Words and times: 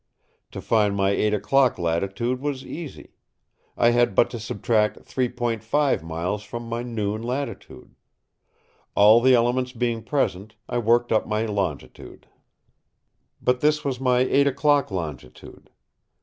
To 0.49 0.61
find 0.61 0.95
my 0.95 1.11
eight 1.11 1.31
o'clock' 1.35 1.77
latitude 1.77 2.39
was 2.41 2.65
easy. 2.65 3.11
I 3.77 3.91
had 3.91 4.15
but 4.15 4.31
to 4.31 4.39
subtract 4.39 4.97
3.5 5.03 6.01
miles 6.01 6.41
from 6.41 6.63
my 6.67 6.81
noon 6.81 7.21
latitude. 7.21 7.93
All 8.95 9.21
the 9.21 9.35
elements 9.35 9.73
being 9.73 10.01
present, 10.01 10.55
I 10.67 10.79
worked 10.79 11.11
up 11.11 11.27
my 11.27 11.45
longitude. 11.45 12.25
But 13.43 13.61
this 13.61 13.85
was 13.85 13.99
my 13.99 14.21
eight 14.21 14.47
o'clock 14.47 14.89
longitude. 14.89 15.69